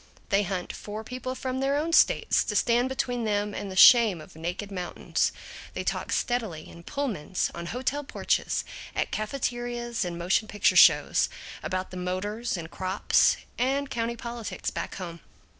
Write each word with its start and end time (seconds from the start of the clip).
They 0.29 0.41
hunt 0.41 0.73
for 0.73 1.03
people 1.03 1.35
from 1.35 1.59
their 1.59 1.77
own 1.77 1.93
states 1.93 2.43
to 2.45 2.55
stand 2.55 2.89
between 2.89 3.23
them 3.23 3.53
and 3.53 3.69
the 3.69 3.75
shame 3.75 4.19
of 4.19 4.35
naked 4.35 4.71
mountains; 4.71 5.31
they 5.75 5.83
talk 5.83 6.11
steadily, 6.11 6.67
in 6.67 6.81
Pullmans, 6.83 7.51
on 7.53 7.67
hotel 7.67 8.03
porches, 8.03 8.63
at 8.95 9.11
cafeterias 9.11 10.03
and 10.03 10.17
motion 10.17 10.47
picture 10.47 10.75
shows, 10.75 11.29
about 11.61 11.91
the 11.91 11.97
motors 11.97 12.57
and 12.57 12.71
crops 12.71 13.37
and 13.59 13.91
county 13.91 14.15
politics 14.17 14.71
back 14.71 14.95
home. 14.95 15.19